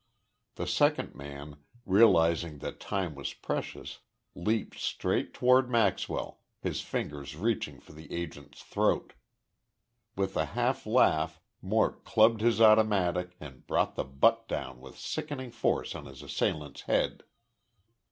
The 0.55 0.65
second 0.65 1.13
man, 1.13 1.57
realizing 1.85 2.57
that 2.57 2.79
time 2.79 3.13
was 3.13 3.35
precious, 3.35 3.99
leaped 4.33 4.79
straight 4.79 5.31
toward 5.31 5.69
Maxwell, 5.69 6.39
his 6.59 6.81
fingers 6.81 7.35
reaching 7.35 7.79
for 7.79 7.93
the 7.93 8.11
agent's 8.11 8.63
throat. 8.63 9.13
With 10.15 10.35
a 10.35 10.45
half 10.57 10.87
laugh 10.87 11.39
Mort 11.61 12.03
clubbed 12.03 12.41
his 12.41 12.59
automatic 12.59 13.35
and 13.39 13.67
brought 13.67 13.93
the 13.93 14.03
butt 14.03 14.47
down 14.47 14.81
with 14.81 14.97
sickening 14.97 15.51
force 15.51 15.93
on 15.93 16.07
his 16.07 16.23
assailant's 16.23 16.81
head. 16.81 17.21